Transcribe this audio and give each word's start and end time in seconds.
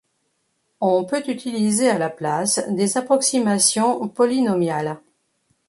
On 0.79 1.03
peut 1.05 1.21
utiliser 1.29 1.87
à 1.87 1.99
la 1.99 2.09
place 2.09 2.59
des 2.71 2.97
approximations 2.97 4.07
polynômiales. 4.07 4.99